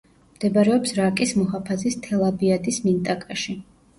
[0.35, 3.55] მდებარეობს რაკის მუჰაფაზის თელ-აბიადის მინტაკაში.